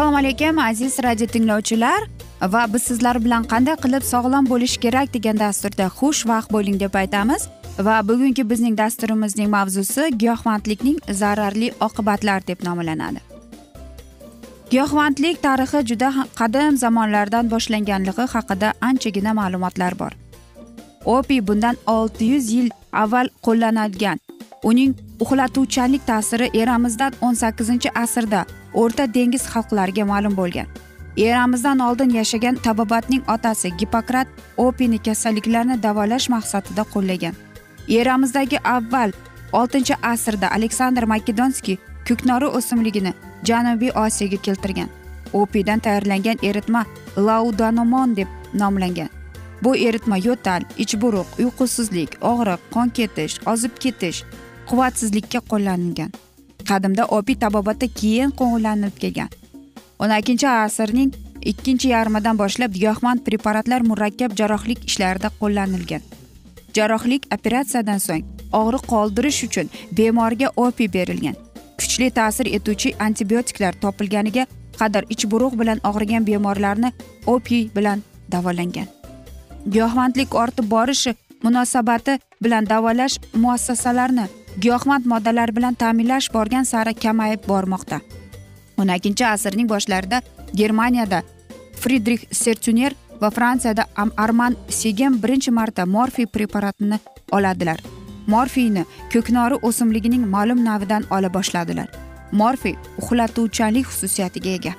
assalomu 0.00 0.16
alaykum 0.16 0.58
aziz 0.58 0.98
radio 1.02 1.26
tinglovchilar. 1.26 2.00
Va 2.42 2.66
biz 2.74 2.82
sizlar 2.82 3.24
bilan 3.24 3.44
qanday 3.44 3.76
qilib 3.84 4.04
sog'lom 4.12 4.46
bo'lish 4.48 4.76
kerak 4.84 5.14
degan 5.14 5.38
dasturda 5.38 5.86
xush 5.98 6.20
vaqt 6.30 6.52
bo'ling 6.52 6.80
deb 6.80 6.94
aytamiz. 6.94 7.42
Va 7.78 7.96
bugungi 8.08 8.50
bizning 8.50 8.78
dasturimizning 8.78 9.50
mavzusi 9.56 10.08
giyohvandlikning 10.22 10.98
zararli 11.20 11.72
oqibatlari 11.80 12.46
deb 12.46 12.64
nomlanadi. 12.68 13.20
Giyohvandlik 14.70 15.42
tarixi 15.42 15.84
juda 15.92 16.10
qadim 16.40 16.76
zamonlardan 16.76 17.50
boshlanganligi 17.50 18.24
haqida 18.34 18.72
anchagina 18.80 19.32
ma'lumotlar 19.40 19.98
bor. 19.98 20.12
Opiy 21.04 21.46
bundan 21.46 21.76
olti 21.86 22.24
yuz 22.24 22.52
yil 22.52 22.68
avval 22.92 23.28
qo'llanilgan. 23.42 24.18
Uning 24.62 24.94
uxlatuvchanlik 25.20 26.06
ta'siri 26.06 26.50
eramizdan 26.60 27.12
o'n 27.20 27.34
sakkizinchi 27.34 27.90
asrda 27.94 28.44
o'rta 28.74 29.14
dengiz 29.14 29.44
xalqlariga 29.52 30.04
ma'lum 30.04 30.36
bo'lgan. 30.36 30.66
Eramizdan 31.16 31.78
oldin 31.78 32.10
yashagan 32.10 32.56
tabobatning 32.56 33.22
otasi 33.34 33.76
gipokrat 33.76 34.28
opiyni 34.56 34.98
kasalliklarni 34.98 35.82
davolash 35.82 36.28
maqsadida 36.28 36.84
qo'llagan. 36.94 37.34
Eramizdagi 37.88 38.58
avval 38.64 39.12
oltinchi 39.52 39.94
asrda 40.02 40.50
aleksandr 40.56 41.04
makedonskiy 41.12 41.76
kuknori 42.08 42.46
o'simligini 42.46 43.12
janubiy 43.44 43.90
osiyoga 44.04 44.36
keltirgan. 44.46 44.88
Opiydan 45.32 45.78
tayyorlangan 45.78 46.38
eritma 46.42 46.84
laudanomon 47.16 48.16
deb 48.16 48.28
nomlangan. 48.54 49.19
Bu 49.62 49.76
eritma 49.76 50.16
yo'tal 50.26 50.62
ichburuq 50.84 51.38
uyqusizlik 51.42 52.16
og'riq 52.32 52.60
qon 52.74 52.88
ketish 52.98 53.34
ozib 53.52 53.74
ketish 53.84 54.22
quvvatsizlikka 54.68 55.40
qo'llanilgan. 55.50 56.10
Qadimda 56.68 57.04
opiy 57.18 57.36
tabobatda 57.44 57.86
keyin 58.00 58.30
qo'llanilib 58.40 58.96
kelgan. 59.02 59.30
O'n 60.02 60.12
ikkinchi 60.18 60.48
asrning 60.48 61.12
ikkinchi 61.52 61.88
yarmidan 61.94 62.38
boshlab 62.38 62.72
giyohvand 62.78 63.24
preparatlar 63.26 63.80
murakkab 63.90 64.36
jarrohlik 64.40 64.84
ishlarida 64.90 65.30
qo'llanilgan. 65.40 66.02
Jarrohlik 66.76 67.26
operatsiyadan 67.36 68.00
so'ng 68.06 68.24
og'riq 68.60 68.84
qoldirish 68.92 69.40
uchun 69.48 69.72
bemorga 69.98 70.52
opiy 70.66 70.88
berilgan. 70.96 71.36
Kuchli 71.78 72.10
ta'sir 72.18 72.46
etuvchi 72.56 72.94
antibiotiklar 73.06 73.74
topilganiga 73.82 74.46
qadar 74.78 75.04
ichburug' 75.14 75.58
bilan 75.60 75.84
og'rigan 75.90 76.26
bemorlarni 76.30 76.92
opiy 77.26 77.68
bilan 77.76 78.02
davolangan. 78.32 78.99
Giyohvandlik 79.68 80.34
ortib 80.34 80.70
borishi 80.70 81.14
munosabati 81.42 82.18
bilan 82.42 82.66
davolash 82.66 83.18
muassasalarini 83.34 84.26
giyohvand 84.60 85.06
moddalar 85.06 85.52
bilan 85.56 85.74
ta'minlash 85.74 86.32
borgan 86.32 86.64
sari 86.64 86.94
kamayib 86.94 87.46
bormoqda. 87.48 88.00
O'n 88.78 88.88
ikkinchi 88.96 89.24
asrning 89.26 89.68
boshlarida 89.68 90.22
germaniyada 90.54 91.22
fridrix 91.80 92.26
sertuner 92.32 92.92
va 93.20 93.30
fransiyada 93.30 93.86
arman 94.16 94.56
segen 94.68 95.22
birinchi 95.22 95.50
marta 95.50 95.86
morfiy 95.86 96.26
preparatini 96.26 96.98
oladilar. 97.32 97.80
Morfiyni 98.26 98.84
ko'knori 99.12 99.58
o'simligining 99.62 100.26
ma'lum 100.34 100.64
navidan 100.64 101.04
ola 101.10 101.32
boshladilar. 101.32 101.88
Morfiy 102.32 102.76
uxlatuvchanlik 102.98 103.86
xususiyatiga 103.86 104.50
ega. 104.50 104.72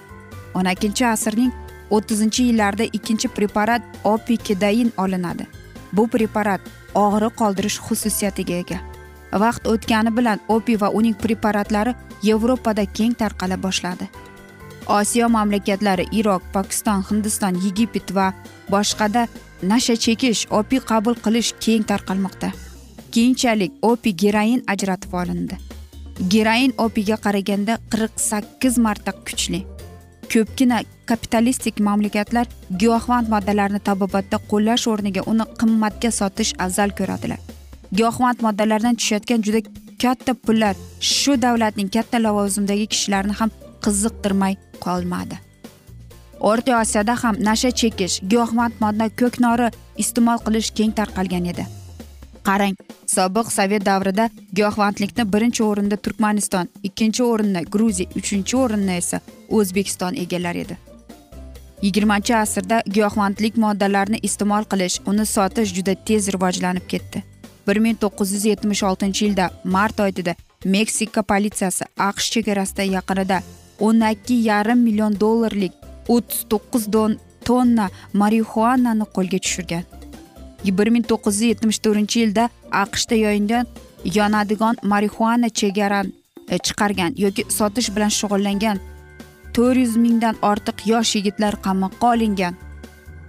O'n 0.56 0.66
ikkinchi 0.74 1.06
asrning 1.06 1.52
o'ttizinchi 1.96 2.44
yillarda 2.50 2.84
ikkinchi 2.97 3.28
preparat 3.28 3.81
opikedain 4.03 4.94
olinadi. 4.97 5.47
Bu 5.94 6.07
preparat 6.07 6.62
og'riq 6.96 7.35
qoldirish 7.41 7.79
xususiyatiga 7.88 8.56
ega. 8.63 8.79
Vaqt 9.44 9.68
o'tgani 9.74 10.12
bilan 10.18 10.40
opiy 10.47 10.80
va 10.81 10.90
uning 11.00 11.16
preparatlari 11.24 11.96
yevropada 12.24 12.85
keng 12.97 13.16
tarqala 13.22 13.57
boshladi. 13.66 14.09
Osiyo 14.88 15.30
mamlakatlari 15.30 16.06
iroq 16.19 16.44
pokiston 16.53 17.03
hindiston 17.09 17.59
yegipet 17.66 18.16
va 18.16 18.34
boshqada 18.72 19.28
nasha 19.63 19.96
chekish 19.96 20.47
opiy 20.59 20.81
qabul 20.91 21.16
qilish 21.25 21.53
keng 21.63 21.84
tarqalmoqda. 21.91 22.50
Keyinchalik 23.12 23.72
opiy 23.81 24.16
geroin 24.24 24.63
ajratib 24.74 25.13
olindi. 25.13 25.57
Geroin 26.34 26.74
opiyga 26.78 27.18
qaraganda 27.25 27.78
qirq 27.91 28.19
sakkiz 28.30 28.78
marta 28.78 29.12
kuchli. 29.12 29.66
Ko'pgina 30.34 30.78
kapitalistik 31.09 31.80
mamlakatlar 31.88 32.47
giyohvand 32.81 33.28
moddalarni 33.34 33.80
tabobatda 33.88 34.38
qo'llash 34.52 34.86
o'rniga 34.92 35.22
uni 35.31 35.46
qimmatga 35.59 36.12
sotish 36.19 36.52
afzal 36.66 36.94
ko'radilar. 37.00 37.40
Giyohvand 37.97 38.44
moddalardan 38.46 38.96
tushayotgan 39.00 39.44
juda 39.47 39.62
katta 40.03 40.34
pullar 40.46 40.75
shu 41.00 41.36
davlatning 41.46 41.90
katta 41.96 42.24
lavozimdagi 42.25 42.88
kishilarni 42.94 43.36
ham 43.40 43.52
qiziqtirmay 43.86 44.56
qolmadi. 44.86 45.36
O'rta 46.50 46.80
osiyoda 46.81 47.16
ham 47.24 47.36
nasha 47.48 47.72
chekish 47.81 48.16
giyohvand 48.31 48.80
modda 48.84 49.10
ko'knori 49.22 49.68
iste'mol 50.04 50.39
qilish 50.45 50.69
keng 50.77 50.94
tarqalgan 51.00 51.45
edi. 51.54 51.66
Qarang 52.49 52.75
sobiq 53.15 53.51
sovet 53.57 53.85
davrida 53.85 54.29
giyohvandlikni 54.59 55.25
birinchi 55.33 55.63
o'rinda 55.69 55.97
turkmaniston 56.05 56.69
ikkinchi 56.89 57.23
o'rinni 57.31 57.65
gruziya 57.73 58.21
uchinchi 58.21 58.57
o'rinni 58.63 58.95
esa 59.01 59.21
o'zbekiston 59.49 60.21
egallar 60.23 60.61
edi. 60.63 60.77
Yigirmanchi 61.81 62.35
asrda 62.43 62.83
giyohvandlik 62.95 63.57
moddalarini 63.65 64.19
iste'mol 64.29 64.69
qilish 64.71 65.01
uni 65.13 65.25
sotish 65.35 65.75
juda 65.77 65.95
tez 66.07 66.33
rivojlanib 66.35 66.88
ketdi. 66.95 67.23
bir 67.67 67.77
ming 67.77 67.97
to'qqiz 68.03 68.33
yuz 68.35 68.45
yetmish 68.45 68.83
oltinchi 68.89 69.25
yilda 69.25 69.49
mart 69.75 69.99
oyida 70.05 70.33
meksika 70.75 71.21
politsiyasi 71.31 71.85
aqsh 72.09 72.27
chegarasida 72.33 72.83
yaqinida 72.97 73.38
o'n 73.88 74.01
ikki 74.11 74.38
yarim 74.49 74.79
million 74.88 75.19
dollarlik 75.23 75.73
o'ttiz 76.15 76.41
to'qqiz 76.51 76.83
tonna 77.47 77.85
marixuanani 78.21 79.05
qo'lga 79.15 79.39
tushirgan. 79.45 79.83
Bir 80.69 80.88
ming 80.88 81.06
to'qqiz 81.12 81.36
yuz 81.42 81.50
yetmish 81.52 81.80
to'rtinchi 81.86 82.19
yilda 82.24 82.50
aqshda 82.84 83.16
yoyingan 83.16 83.66
yonadigan 84.18 84.75
marixuana 84.84 85.50
chegara 85.50 86.04
e, 86.50 86.58
chiqargan 86.58 87.12
yoki 87.18 87.46
sotish 87.58 87.90
bilan 87.96 88.12
shug'ullangan 88.19 88.78
to'rt 89.54 89.78
yuz 89.78 89.96
mingdan 89.98 90.36
ortiq 90.42 90.78
yosh 90.92 91.16
yigitlar 91.16 91.54
qamoqqa 91.66 92.13
olingan. 92.13 92.56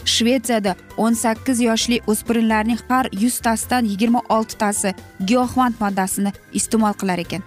Shvetsiyada 0.05 0.75
o'n 0.97 1.15
sakkiz 1.15 1.61
yoshli 1.61 2.01
o'spirinlarning 2.07 2.81
har 2.89 3.07
yuztasidan 3.23 3.85
yigirma 3.93 4.23
oltitasi 4.29 4.95
giyohvand 5.29 5.75
moddasini 5.81 6.33
iste'mol 6.59 6.95
qilar 7.01 7.19
ekan. 7.25 7.43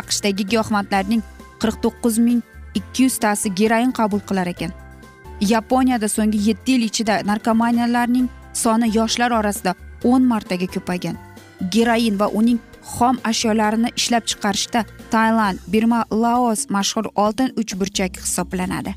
Aqshdagi 0.00 0.46
giyohvandlarning 0.52 1.22
qirq 1.62 1.76
to'qqiz 1.84 2.18
ming 2.26 2.42
ikki 2.74 3.02
yuztasi 3.08 3.54
geroin 3.60 3.92
qabul 3.98 4.20
qilar 4.28 4.46
ekan. 4.54 4.72
Yaponiyada 5.40 6.08
so'nggi 6.08 6.38
yetti 6.48 6.72
yil 6.72 6.82
ichida 6.90 7.14
narkomaniyalarning 7.30 8.28
soni 8.62 8.88
yoshlar 8.98 9.30
orasida 9.40 9.74
o'n 10.12 10.22
martaga 10.32 10.66
ko'paygan 10.74 11.16
geroin 11.74 12.18
va 12.20 12.28
uning 12.40 12.58
xom 12.94 13.16
ashyolarini 13.30 13.90
ishlab 14.00 14.24
chiqarishda 14.30 14.84
tailand 15.10 15.58
birma 15.72 16.00
laos 16.22 16.60
mashhur 16.76 17.06
oltin 17.24 17.52
uchburchak 17.60 18.16
hisoblanadi. 18.24 18.94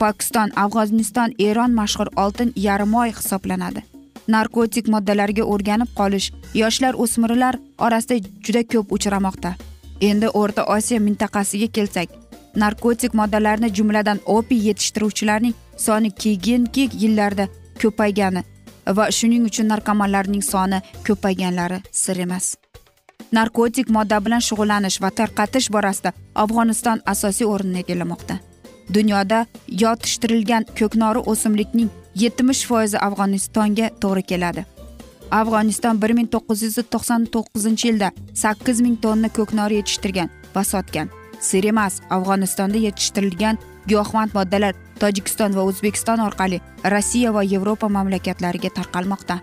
Pokiston 0.00 0.50
afg'oniston 0.62 1.30
eron 1.38 1.72
mashhur 1.80 2.08
oltin 2.16 2.52
yarimoy 2.56 3.10
hisoblanadi. 3.18 3.82
Narkotik 4.28 4.88
moddalarga 4.94 5.44
o'rganib 5.52 5.90
qolish 5.98 6.32
yoshlar 6.54 6.94
o'smirlar 7.04 7.54
orasida 7.78 8.16
juda 8.46 8.62
ko'p 8.72 8.92
uchramoqda. 8.96 9.50
Endi 10.08 10.28
o'rta 10.40 10.62
osiyo 10.76 11.00
mintaqasiga 11.06 11.68
kelsak 11.76 12.08
narkotik 12.62 13.14
moddalarni 13.14 13.68
jumladan 13.78 14.18
opiy 14.36 14.62
yetishtiruvchilarning 14.68 15.54
soni 15.76 16.10
keyingi 16.22 16.88
yillarda 17.02 17.46
ko'paygani 17.82 18.42
va 18.98 19.10
shuning 19.18 19.46
uchun 19.50 19.70
narkomanlarning 19.72 20.44
soni 20.52 20.82
ko'payganlari 21.06 21.78
sir 22.02 22.16
emas. 22.26 22.46
Narkotik 23.32 23.90
modda 23.96 24.18
bilan 24.24 24.42
shug'ullanish 24.48 25.00
va 25.02 25.10
tarqatish 25.18 25.68
borasida 25.74 26.12
afg'oniston 26.44 27.02
asosiy 27.12 27.46
o'rinni 27.54 27.84
egallamoqda 27.84 28.40
dunyoda 28.94 29.46
yotishtirilgan 29.82 30.66
ko'knori 30.78 31.20
o'simlikning 31.32 31.90
yetmish 32.22 32.62
foizi 32.70 32.98
afg'onistonga 33.06 33.90
to'g'ri 34.02 34.22
keladi. 34.32 34.64
Afg'oniston 35.40 36.02
bir 36.02 36.12
ming 36.18 36.28
to'qqiz 36.34 36.62
yuz 36.66 36.78
to'qson 36.94 37.26
to'qqizinchi 37.34 37.88
yilda 37.90 38.08
sakkiz 38.42 38.80
ming 38.86 38.96
tonna 39.04 39.28
ko'knori 39.38 39.80
yetishtirgan 39.80 40.30
va 40.54 40.64
sotgan. 40.72 41.08
Sir 41.48 41.64
emas 41.72 42.00
afg'onistonda 42.16 42.78
yetishtirilgan 42.86 43.58
giyohvand 43.90 44.36
moddalar 44.38 44.74
tojikiston 45.02 45.56
va 45.56 45.62
o'zbekiston 45.70 46.20
orqali 46.28 46.60
rossiya 46.94 47.34
va 47.36 47.42
yevropa 47.52 47.88
mamlakatlariga 47.96 48.70
tarqalmoqda. 48.78 49.36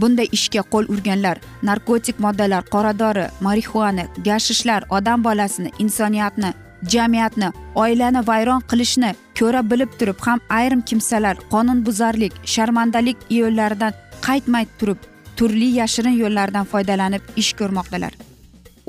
Bunday 0.00 0.28
ishga 0.36 0.62
qo'l 0.72 0.90
urganlar 0.94 1.36
narkotik 1.68 2.18
moddalar 2.24 2.62
qora 2.74 2.92
dori 3.02 3.26
marixuana 3.46 4.04
gashishlar 4.28 4.82
odam 4.98 5.24
bolasini 5.26 5.70
insoniyatni 5.84 6.50
jamiyatni 6.92 7.48
oilani 7.82 8.20
vayron 8.30 8.62
qilishni 8.70 9.10
ko'ra 9.38 9.62
bilib 9.70 9.90
turib 9.98 10.18
ham 10.26 10.40
ayrim 10.58 10.82
kimsalar 10.90 11.36
qonunbuzarlik 11.54 12.34
sharmandalik 12.54 13.18
yo'llaridan 13.38 13.96
qaytmay 14.26 14.66
turib 14.78 15.00
turli 15.38 15.68
yashirin 15.80 16.16
yo'llardan 16.22 16.68
foydalanib 16.72 17.22
ish 17.42 17.52
ko'rmoqdalar. 17.60 18.12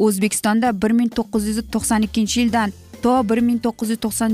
O'zbekistonda 0.05 0.67
bir 0.81 0.91
ming 0.99 1.11
to'qqiz 1.17 1.47
yuz 1.49 1.63
to'qson 1.73 2.01
ikkinchi 2.07 2.37
yildan 2.41 2.75
to 3.03 3.13
bir 3.29 3.39
ming 3.47 3.59
to'qqiz 3.65 3.89
yuz 3.93 4.01
to'qson 4.05 4.31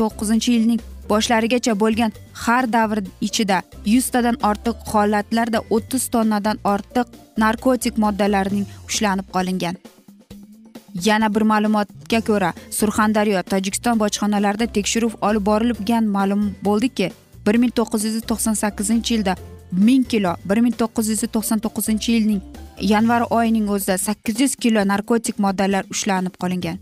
to'qqizinchi 0.00 0.56
yilning 0.56 0.80
boshlarigacha 1.10 1.74
bo'lgan 1.82 2.12
har 2.42 2.64
davr 2.76 2.98
ichida 3.28 3.58
yuztadan 3.94 4.36
ortiq 4.50 4.76
holatlarda 4.92 5.60
o'ttiz 5.76 6.04
tonnadan 6.14 6.58
ortiq 6.74 7.06
narkotik 7.44 7.98
moddalarning 8.04 8.66
ushlanib 8.88 9.26
qolingan. 9.36 9.76
Yana 11.06 11.28
bir 11.34 11.44
ma'lumotga 11.52 12.20
ko'ra 12.28 12.50
surxondaryo 12.78 13.42
tojikiston 13.52 13.98
bojxonalarida 14.02 14.66
tekshiruv 14.76 15.12
olib 15.28 15.44
borilgan 15.50 16.04
ma'lum 16.16 16.42
bo'ldiki 16.66 17.06
bir 17.46 17.56
ming 17.62 17.72
to'qqiz 17.78 18.04
yuz 18.08 18.16
to'qson 18.30 18.54
sakkizinchi 18.62 19.14
yilda 19.14 19.36
ming 19.86 20.04
kilo 20.12 20.32
bir 20.48 20.58
ming 20.64 20.76
to'qqiz 20.82 21.12
yuz 21.12 21.22
to'qson 21.36 21.58
to'qqizinchi 21.64 22.16
yilning 22.16 22.40
yanvar 22.92 23.22
oyining 23.38 23.66
o'zida 23.74 23.98
sakkiz 24.06 24.40
yuz 24.44 24.54
kilo 24.62 24.84
narkotik 24.92 25.36
moddalar 25.44 25.84
ushlanib 25.94 26.34
qolingan. 26.42 26.78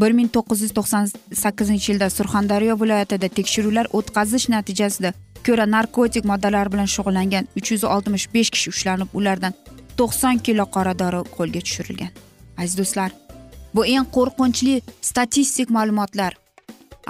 Bir 0.00 0.10
ming 0.18 0.30
to'qqiz 0.36 0.62
yuz 0.64 0.72
to'qson 0.78 1.04
sakkizinchi 1.42 1.92
yilda 1.92 2.08
surxondaryo 2.18 2.74
viloyatida 2.82 3.28
tekshiruvlar 3.38 3.86
o'tkazish 3.98 4.48
natijasida 4.54 5.12
ko'ra 5.46 5.66
narkotik 5.76 6.24
moddalar 6.30 6.72
bilan 6.72 6.88
shug'ullangan 6.94 7.44
uch 7.58 7.68
yuz 7.72 7.84
oltmish 7.94 8.26
besh 8.34 8.50
kishi 8.54 8.70
ushlanib 8.74 9.14
ulardan 9.18 9.52
to'qson 9.98 10.42
kilo 10.46 10.64
qora 10.74 10.94
dori 11.02 11.20
qo'lga 11.36 11.60
tushirilgan. 11.66 12.10
Aziz 12.62 12.78
do'stlar 12.80 13.10
bu 13.74 13.86
eng 13.94 14.06
qo'rqinchli 14.16 14.74
statistik 15.10 15.70
ma'lumotlar. 15.76 16.32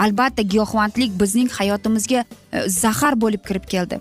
Albatta 0.05 0.43
giyohvandlik 0.53 1.11
bizning 1.21 1.49
hayotimizga 1.59 2.21
e, 2.53 2.69
zahar 2.69 3.15
bo'lib 3.23 3.43
kirib 3.49 3.67
keldi. 3.75 4.00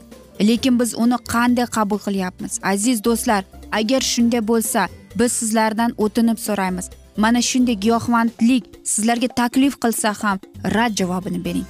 Lekin 0.49 0.79
biz 0.79 0.91
uni 1.03 1.17
qanday 1.33 1.67
qabul 1.77 1.99
qilyapmiz? 2.05 2.59
Aziz 2.73 3.03
do'stlar 3.07 3.41
agar 3.79 4.01
shunday 4.13 4.41
bo'lsa 4.51 4.81
biz 5.19 5.31
sizlardan 5.39 5.91
o'tinib 6.03 6.39
so'raymiz. 6.47 6.89
Mana 7.17 7.41
shunday 7.41 7.75
giyohvandlik 7.85 8.63
sizlarga 8.83 9.27
taklif 9.27 9.73
qilsa 9.83 10.13
ham 10.21 10.39
rad 10.75 10.93
javobini 10.99 11.45
bering. 11.45 11.67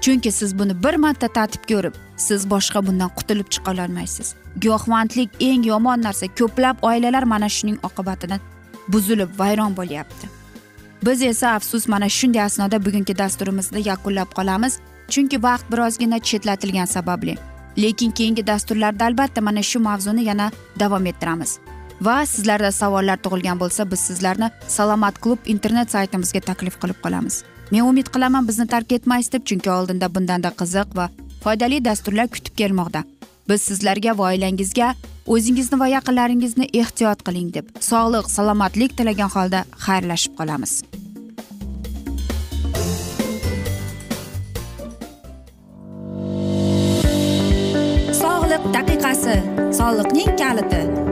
Chunki 0.00 0.32
siz 0.32 0.58
buni 0.58 0.74
bir 0.84 0.94
marta 0.94 1.28
tatib 1.28 1.62
ko'rib 1.70 1.94
siz 2.16 2.50
boshqa 2.50 2.86
bundan 2.86 3.10
qutulib 3.18 3.48
chiqa 3.54 3.70
olmaysiz 3.84 4.34
giyohvandlik 4.60 5.30
eng 5.40 5.66
yomon 5.66 6.02
narsa 6.02 6.26
ko'plab 6.38 6.76
oilalar 6.82 7.22
mana 7.22 7.48
shuning 7.48 7.78
oqibatidan 7.88 8.40
buzilib 8.88 9.30
vayron 9.38 9.76
bo'lyapti. 9.76 10.26
Biz 11.06 11.22
esa 11.22 11.54
afsus 11.54 11.88
mana 11.88 12.08
shunday 12.08 12.42
asnoda 12.42 12.84
bugungi 12.84 13.18
dasturimizni 13.18 13.88
yakunlab 13.88 14.30
qolamiz 14.38 14.78
chunki 15.12 15.42
vaqt 15.42 15.66
birozgina 15.72 16.18
chetlatilgani 16.18 16.86
sababli. 16.86 17.36
Lekin 17.78 18.10
keyingi 18.10 18.46
dasturlarda 18.46 19.04
albatta 19.04 19.40
mana 19.40 19.62
shu 19.62 19.78
mavzuni 19.80 20.24
yana 20.24 20.50
davom 20.80 21.06
ettiramiz. 21.06 21.58
Va 22.04 22.22
sizlarda 22.26 22.70
savollar 22.74 23.20
tug'ilgan 23.24 23.58
bo'lsa 23.62 23.86
biz 23.90 24.00
sizlarni 24.08 24.48
salomat 24.76 25.18
klub 25.22 25.50
internet 25.54 25.90
saytimizga 25.94 26.40
taklif 26.50 26.78
qilib 26.82 26.98
qolamiz. 27.04 27.42
Men 27.70 27.86
umid 27.90 28.10
qilaman 28.14 28.48
bizni 28.48 28.66
tark 28.74 28.92
etmaysiz 28.92 29.32
deb 29.32 29.44
chunki 29.50 29.70
oldinda 29.70 30.08
bundanda 30.14 30.50
qiziq 30.60 30.96
va 30.98 31.08
foydali 31.44 31.84
dasturlar 31.84 32.28
kutib 32.34 32.58
kelmoqda. 32.60 33.04
Biz 33.48 33.60
sizlarga 33.68 34.16
va 34.18 34.32
oilangizga 34.32 34.94
o'zingizni 35.26 35.78
va 35.82 35.88
yaqinlaringizni 35.96 36.66
ehtiyot 36.82 37.22
qiling 37.28 37.54
deb 37.54 37.70
sog'lik 37.90 38.30
salomatlik 38.36 38.98
tilagan 38.98 39.30
holda 39.36 39.62
xayrlashib 39.86 40.34
qolamiz. 40.40 40.74
Sog'liq 48.22 48.68
daqiqasi 48.76 49.38
soliqning 49.78 50.38
kaliti. 50.44 51.11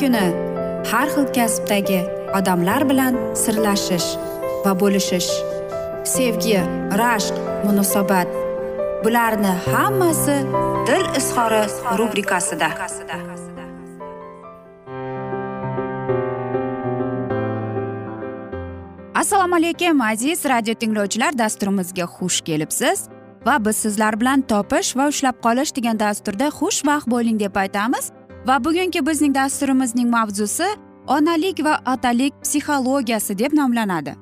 Kuni 0.00 0.26
har 0.90 1.08
xil 1.14 1.26
kasbdagi 1.36 2.00
odamlar 2.38 2.82
bilan 2.90 3.14
sirlashish 3.42 4.08
va 4.64 4.72
bo'lishish 4.80 5.30
sevgi 6.14 6.58
rashq 7.00 7.36
munosabat 7.66 8.28
bularni 9.04 9.52
hammasi 9.70 10.36
dil 10.88 11.04
izhori 11.20 11.62
rubrikasida. 11.98 12.68
Assalomu 19.14 19.54
alaykum 19.56 20.00
aziz 20.00 20.44
radio 20.44 20.74
tinglovchilar 20.74 21.38
dasturimizga 21.38 22.04
xush 22.16 22.40
kelibsiz 22.48 23.08
va 23.46 23.56
biz 23.64 23.76
sizlar 23.76 24.20
bilan 24.20 24.40
topish 24.52 24.96
va 24.96 25.08
ushlab 25.12 25.36
qolish 25.46 25.72
degan 25.76 25.98
dasturda 26.04 26.46
xushvaqt 26.58 27.06
bo'ling 27.14 27.40
deb 27.40 27.56
aytamiz. 27.64 28.12
Va 28.46 28.64
bugungi 28.64 29.00
bizning 29.06 29.34
dasturimizning 29.34 30.10
mavzusi 30.10 30.66
onalik 31.06 31.64
va 31.66 31.74
otalik 31.92 32.34
psixologiyasi 32.42 33.38
deb 33.38 33.52
nomlanadi. 33.52 34.14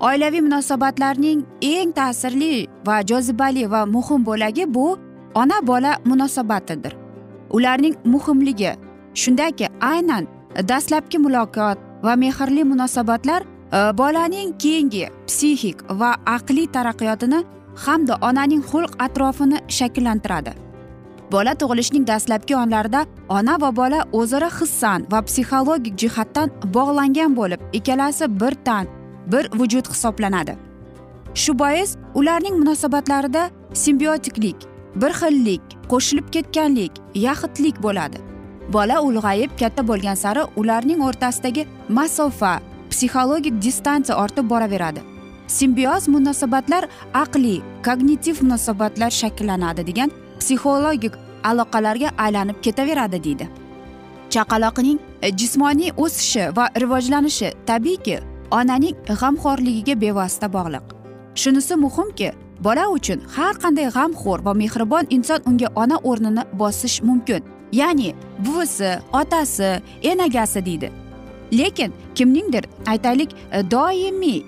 Oilaviy 0.00 0.42
munosabatlarning 0.46 1.44
eng 1.62 1.92
ta'sirli 1.98 2.66
va 2.86 2.96
jozibali 3.10 3.64
va 3.74 3.86
muhim 3.86 4.26
bo'lagi 4.28 4.74
bu 4.74 4.98
ona 5.34 5.60
bola 5.62 5.92
munosabatidir. 6.04 6.92
Ularning 7.50 7.96
muhimligi 8.04 8.72
shundaki 9.14 9.66
aynan 9.80 10.28
dastlabki 10.68 11.18
muloqot 11.18 11.78
va 12.02 12.16
mehrli 12.16 12.64
munosabatlar 12.64 13.42
e, 13.42 13.78
bolaning 14.00 14.52
keyingi 14.58 15.08
psixik 15.26 15.82
va 16.00 16.10
aqliy 16.36 16.68
taraqqiyotini 16.76 17.40
hamda 17.84 18.14
onaning 18.28 18.62
xulq 18.70 18.92
atrofini 19.06 19.58
shakllantiradi. 19.68 20.65
Bola 21.32 21.54
tug'ilishning 21.54 22.06
dastlabki 22.06 22.56
onlarida 22.56 23.06
ona 23.28 23.60
va 23.60 23.76
bola 23.76 24.04
o'zaro 24.12 24.50
hissan 24.60 25.06
va 25.10 25.22
psixologik 25.28 25.98
jihatdan 26.02 26.50
bog'langan 26.76 27.36
bo'lib 27.36 27.60
ikkalasi 27.72 28.40
bir 28.40 28.54
tan 28.64 28.86
bir 29.26 29.50
vujud 29.58 29.86
hisoblanadi. 29.92 30.56
Shu 31.34 31.58
bois 31.58 31.96
ularning 32.14 32.56
munosabatlarida 32.58 33.50
simbiotiklik 33.72 34.56
bir 34.94 35.12
xillik 35.20 35.62
qo'shilib 35.92 36.30
ketganlik 36.34 36.92
yaxitlik 37.14 37.82
bo'ladi. 37.82 38.18
Bola 38.72 38.96
ulg'ayib 39.06 39.50
katta 39.60 39.82
bo'lgan 39.88 40.14
sari 40.14 40.42
ularning 40.56 41.00
o'rtasidagi 41.08 41.66
masofa 41.88 42.60
psixologik 42.90 43.62
distansiya 43.62 44.18
ortib 44.22 44.50
boraveradi. 44.50 45.00
Simbioz 45.46 46.08
munosabatlar 46.08 46.88
aqliy 47.14 47.60
kognitiv 47.86 48.42
munosabatlar 48.42 49.10
shakllanadi 49.10 49.86
degan 49.86 50.10
psixologik 50.40 51.14
aloqalarga 51.44 52.10
aylanib 52.18 52.58
ketaveradi 52.62 53.24
deydi. 53.24 53.48
Chaqaloqning 54.30 54.98
jismoniy 55.40 55.90
o'sishi 55.96 56.44
va 56.56 56.64
rivojlanishi 56.82 57.52
tabiiyki 57.66 58.16
onaning 58.50 58.96
g'amxo'rligiga 59.20 59.94
bevosita 60.00 60.48
bog'liq. 60.56 60.84
Shunisi 61.34 61.74
muhimki 61.84 62.32
bola 62.66 62.84
uchun 62.96 63.20
har 63.36 63.54
qanday 63.62 63.88
g'amxo'r 63.96 64.44
va 64.46 64.52
mehribon 64.62 65.06
inson 65.16 65.40
unga 65.50 65.68
ona 65.82 65.96
o'rnini 66.10 66.42
bosish 66.60 67.02
mumkin 67.08 67.42
ya'ni 67.72 68.14
buvisi 68.44 68.90
otasi 69.20 69.70
enagasi 70.02 70.66
deydi. 70.66 70.88
Lekin 71.52 71.92
kimningdir 72.14 72.64
aytaylik 72.86 73.30
doimiy 73.70 74.42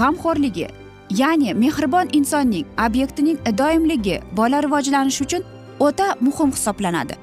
g'amxo'rligi 0.00 0.68
ya'ni 1.10 1.54
mehribon 1.54 2.08
insonning 2.12 2.66
obyektining 2.86 3.38
doimligi 3.58 4.20
bola 4.36 4.62
rivojlanishi 4.62 5.24
uchun 5.24 5.42
o'ta 5.80 6.16
muhim 6.20 6.50
hisoblanadi. 6.50 7.14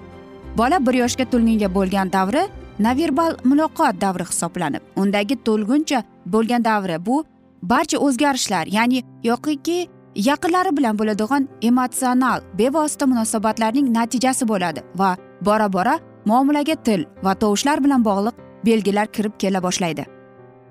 Bola 0.57 0.85
bir 0.85 0.93
yoshga 0.93 1.25
to'lgunga 1.31 1.75
bo'lgan 1.75 2.11
davri 2.13 2.43
naverbal 2.79 3.35
muloqot 3.43 4.01
davri 4.01 4.25
hisoblanib 4.31 4.81
undagi 4.95 5.35
to'lguncha 5.47 6.03
bo'lgan 6.25 6.63
davri 6.63 7.05
bu 7.05 7.25
barcha 7.63 7.97
o'zgarishlar 7.97 8.65
ya'ni 8.67 9.03
yoqiki 9.23 9.77
yaqinlari 10.15 10.77
bilan 10.77 10.99
bo'ladigan 10.99 11.47
emotsional 11.61 12.39
bevosita 12.59 13.05
munosabatlarning 13.11 13.93
natijasi 13.97 14.47
bo'ladi 14.47 14.81
va 14.95 15.17
bora 15.41 15.73
bora 15.73 15.99
muomalaga 16.25 16.75
til 16.75 17.05
va 17.23 17.33
tovushlar 17.35 17.83
bilan 17.83 18.05
bog'liq 18.09 18.35
belgilar 18.65 19.07
kirib 19.07 19.33
kela 19.39 19.63
boshlaydi. 19.63 20.20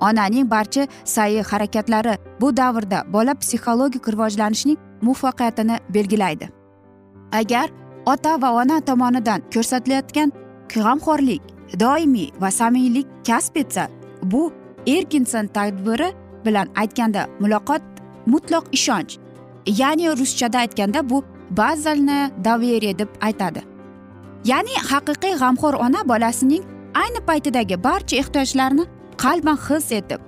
Onaning 0.00 0.50
barcha 0.50 0.86
sa'yi 1.04 1.42
harakatlari 1.42 2.14
bu 2.40 2.56
davrda 2.56 3.04
bola 3.12 3.34
psixologik 3.34 4.08
rivojlanishning 4.08 4.78
muvaffaqiyatini 5.02 5.76
belgilaydi. 5.94 6.48
Agar 7.32 7.70
ota 8.06 8.42
va 8.42 8.52
ona 8.52 8.80
tomonidan 8.80 9.40
ko'rsatilayotgan 9.54 10.32
g'amxo'rlik 10.74 11.42
doimiy 11.80 12.30
va 12.40 12.50
samimiylik 12.50 13.06
kasb 13.26 13.56
etsa 13.56 13.88
bu 14.22 14.52
erkinson 14.86 15.46
tadbiri 15.46 16.12
bilan 16.44 16.68
aytganda 16.76 17.26
muloqot 17.40 17.82
mutloq 18.26 18.64
ishonch 18.72 19.18
ya'ni 19.66 20.16
ruschada 20.20 20.58
aytganda 20.58 21.10
bu 21.10 21.24
bazalni 21.50 22.30
доверие 22.44 22.98
deb 22.98 23.08
aytadi. 23.20 23.62
Ya'ni 24.44 24.74
haqiqiy 24.90 25.34
g'amxo'r 25.42 25.74
ona 25.74 26.08
bolasining 26.08 26.64
ayni 26.94 27.20
paytidagi 27.28 27.84
barcha 27.84 28.16
ehtiyojlarini 28.16 28.84
qalban 29.24 29.58
his 29.68 29.92
etib 29.92 30.20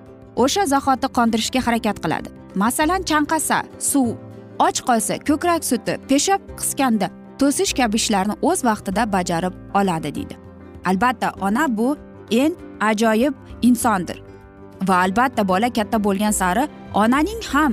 o'sha 0.44 0.62
zahoti 0.72 1.08
qondirishga 1.16 1.61
harakat 1.66 1.96
qiladi. 2.04 2.28
Masalan 2.62 3.02
chanqasa 3.11 3.58
suv 3.90 4.08
och 4.66 4.78
qolsa 4.88 5.14
ko'krak 5.28 5.62
suti 5.70 5.92
peshob 6.11 6.40
qisganda 6.61 7.06
to'sish 7.40 7.72
kabi 7.78 7.96
ishlarni 8.02 8.34
o'z 8.49 8.61
vaqtida 8.68 9.02
bajarib 9.14 9.54
oladi 9.78 10.14
deydi. 10.16 10.34
Albatta 10.90 11.28
ona 11.46 11.64
bu 11.78 11.88
eng 12.42 12.54
ajoyib 12.90 13.34
insondir. 13.68 14.18
Va 14.88 14.96
albatta 15.04 15.49
bola 15.49 15.68
katta 15.78 15.99
bo'lgan 16.06 16.34
sari 16.40 16.64
onaning 17.02 17.42
ham 17.52 17.72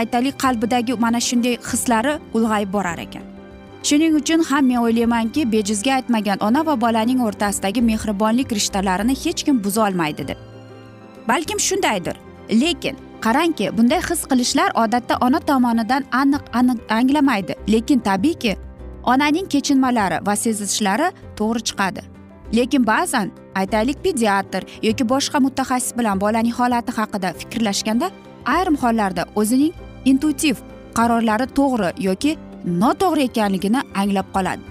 aytaylik 0.00 0.36
qalbidagi 0.44 0.92
mana 1.04 1.20
shunday 1.28 1.54
hislari 1.70 2.12
ulg'ayib 2.36 2.72
borar 2.76 2.98
ekan. 3.06 3.24
Shuning 3.88 4.12
uchun 4.20 4.40
ham 4.50 4.64
men 4.70 4.78
o'ylaymanki 4.84 5.52
bejizga 5.54 5.92
aytmagan 5.98 6.38
ona 6.48 6.66
va 6.68 6.74
bolaning 6.84 7.20
o'rtasidagi 7.26 7.80
mehribonlik 7.90 8.48
rishtalarini 8.58 9.14
hech 9.24 9.40
kim 9.46 9.64
buzolmaydi 9.64 10.28
deb 10.30 10.47
balkim 11.28 11.60
shundaydir. 11.68 12.16
Lekin 12.50 12.96
qarangki 13.20 13.76
bunday 13.78 14.00
his 14.08 14.24
qilishlar 14.30 14.70
odatda 14.82 15.14
ona 15.26 15.40
tomonidan 15.40 16.04
aniq 16.20 16.44
aniq 16.52 16.78
anglamaydi. 16.98 17.54
Lekin 17.68 17.98
tabiiyki 17.98 18.56
onaning 19.04 19.48
kechinmalari 19.54 20.26
va 20.26 20.36
sezishlari 20.36 21.08
to'g'ri 21.38 21.62
chiqadi. 21.68 22.02
Lekin 22.56 22.86
ba'zan 22.86 23.30
aytaylik 23.60 23.98
pediatr 24.04 24.62
yoki 24.82 25.04
boshqa 25.12 25.38
mutaxassis 25.46 25.92
bilan 25.98 26.20
bolaning 26.20 26.54
holati 26.60 26.92
haqida 26.98 27.32
fikrlashganda 27.40 28.10
ayrim 28.54 28.76
hollarda 28.82 29.22
o'zining 29.40 29.72
intuitiv 30.10 30.56
qarorlari 30.98 31.46
to'g'ri 31.58 31.90
yoki 32.08 32.32
noto'g'ri 32.82 33.22
ekanligini 33.30 33.80
anglab 34.00 34.28
qoladi. 34.36 34.62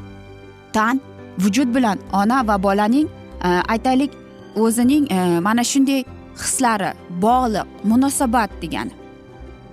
Tan 0.73 1.01
vujud 1.43 1.69
bilan 1.75 1.97
ona 2.13 2.47
va 2.47 2.63
bolaning 2.63 3.07
e, 3.47 3.49
aytaylik 3.73 4.11
o'zining 4.55 5.03
e, 5.11 5.39
mana 5.47 5.63
shunday 5.63 6.03
hislari 6.43 6.91
bog'liq 7.25 7.67
munosabat 7.91 8.49
degani 8.61 8.93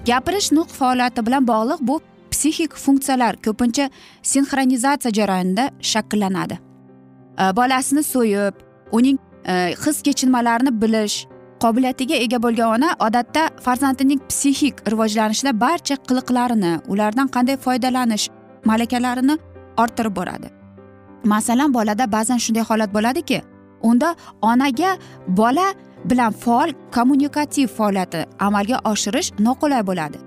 gapirish 0.08 0.52
nutq 0.52 0.72
faoliyati 0.80 1.26
bilan 1.26 1.46
bog'liq 1.52 1.80
bu 1.88 2.00
psixik 2.32 2.72
funksiyalar 2.84 3.34
ko'pincha 3.46 3.90
sinxronizatsiya 4.22 5.12
jarayonida 5.18 5.64
shakllanadi. 5.92 6.56
E, 7.42 7.44
bolasini 7.58 8.02
so'yib 8.02 8.54
uning 8.92 9.18
e, 9.46 9.54
his 9.84 10.02
kechinmalarini 10.06 10.72
bilish 10.82 11.16
qobiliyatiga 11.64 12.16
ega 12.24 12.42
bo'lgan 12.44 12.68
ona 12.76 12.90
odatda 13.06 13.42
farzandining 13.64 14.20
psixik 14.30 14.74
rivojlanishida 14.92 15.52
barcha 15.64 15.96
qiliqlarini 16.08 16.72
ulardan 16.92 17.28
qanday 17.36 17.56
foydalanish 17.66 18.28
malakalarini 18.70 19.38
orttirib 19.82 20.16
boradi. 20.16 20.48
Masalan 21.34 21.74
bolada 21.74 22.12
ba'zan 22.16 22.38
shunday 22.44 22.64
holat 22.70 22.90
bo'ladiki 22.96 23.42
unda 23.90 24.08
onaga 24.42 24.90
bola 25.40 25.66
bilan 26.10 26.32
faol 26.32 26.70
kommunikativ 26.94 27.68
faoliyatni 27.68 28.24
amalga 28.46 28.78
oshirish 28.92 29.30
noqulay 29.46 29.82
bo'ladi. 29.86 30.18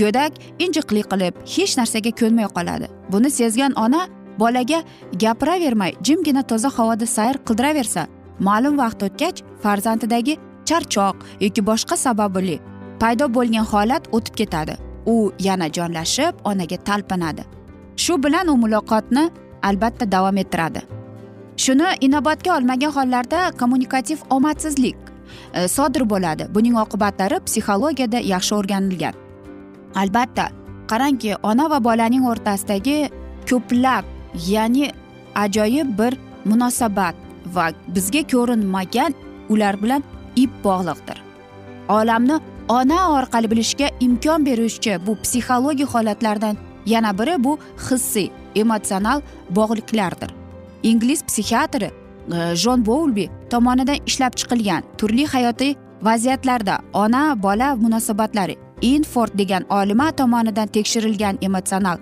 Go'dak 0.00 0.32
injiqlik 0.64 1.06
qilib 1.12 1.34
hech 1.54 1.76
narsaga 1.78 2.10
ko'nmay 2.20 2.48
qoladi. 2.56 2.86
Buni 3.12 3.30
sezgan 3.30 3.72
ona 3.84 4.02
bolaga 4.38 4.82
gapiravermay 5.22 5.92
jimgina 6.06 6.42
toza 6.42 6.70
havoda 6.76 7.06
sayr 7.16 7.36
qildiraversa 7.46 8.06
ma'lum 8.48 8.78
vaqt 8.82 9.00
o'tgach 9.06 9.42
farzandidagi 9.62 10.34
charchoq 10.68 11.16
yoki 11.44 11.60
boshqa 11.70 11.96
sababli 12.04 12.56
paydo 13.00 13.26
bo'lgan 13.36 13.66
holat 13.72 14.08
o'tib 14.16 14.34
ketadi. 14.40 14.74
U 15.06 15.32
yana 15.46 15.66
jonlashib 15.76 16.34
onaga 16.50 16.76
talpinadi. 16.88 17.42
Shu 18.02 18.22
bilan 18.24 18.48
u 18.52 18.54
muloqotni 18.64 19.24
albatta 19.68 20.12
davom 20.12 20.36
ettiradi. 20.42 20.82
Shuni 21.62 21.88
inobatga 22.06 22.56
olmagan 22.56 22.92
hollarda 22.96 23.40
kommunikativ 23.60 24.18
omadsizlik 24.30 25.01
E, 25.54 25.68
sodir 25.68 26.04
bo'ladi. 26.10 26.46
Buning 26.54 26.76
oqibatlari 26.84 27.40
psixologiyada 27.46 28.20
yaxshi 28.32 28.54
o'rganilgan. 28.58 29.14
Albatta 29.94 30.48
qarangki 30.90 31.36
ona 31.42 31.68
va 31.70 31.78
bolaning 31.84 32.24
o'rtasidagi 32.30 32.96
ko'plab 33.50 34.04
ya'ni 34.48 34.90
ajoyib 35.44 35.88
bir 35.98 36.18
munosabat 36.44 37.14
va 37.54 37.70
bizga 37.94 38.22
ko'rinmagan 38.32 39.14
ular 39.52 39.82
bilan 39.82 40.02
ip 40.36 40.50
bog'liqdir. 40.64 41.18
Olamni 41.88 42.36
ona 42.68 43.00
orqali 43.18 43.50
bilishga 43.50 43.88
imkon 44.00 44.46
beruvchi 44.46 44.98
bu 45.06 45.16
psixologik 45.22 45.88
holatlardan 45.94 46.56
yana 46.86 47.18
biri 47.18 47.44
bu 47.44 47.58
hissiy 47.88 48.30
emotsional 48.54 49.20
bog'liqliklardir 49.50 50.30
ingliz 50.82 51.22
psixiatri 51.22 51.90
Э, 52.30 52.54
jon 52.56 52.86
boulbi 52.86 53.30
tomonidan 53.50 53.96
ishlab 54.06 54.36
chiqilgan 54.36 54.82
turli 54.98 55.26
hayotiy 55.26 55.74
vaziyatlarda 56.02 56.78
ona 56.92 57.42
bola 57.42 57.76
munosabatlari 57.76 58.56
inford 58.82 59.38
degan 59.38 59.64
olima 59.70 60.12
tomonidan 60.12 60.68
tekshirilgan 60.68 61.38
emotsional 61.42 61.98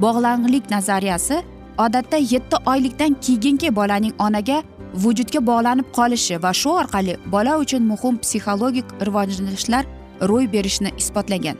bog'lanqlik 0.00 0.70
nazariyasi 0.70 1.42
odatda 1.78 2.16
yetti 2.16 2.56
oylikdan 2.66 3.14
keyingi 3.20 3.76
bolaning 3.76 4.14
onaga 4.18 4.62
vujudga 4.94 5.46
bog'lanib 5.46 5.86
qolishi 5.98 6.42
va 6.42 6.52
shu 6.52 6.70
orqali 6.80 7.16
bola 7.32 7.58
uchun 7.58 7.82
muhim 7.82 8.18
psixologik 8.18 8.84
rivojlanishlar 9.06 9.84
ro'y 10.28 10.52
berishini 10.52 10.90
isbotlagan. 10.98 11.56